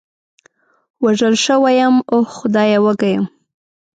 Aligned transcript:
وژل 1.03 1.35
شوی 1.45 1.75
یم، 1.79 1.95
اوه 2.13 2.27
خدایه، 2.37 2.79
وږی 2.85 3.11
یم. 3.15 3.25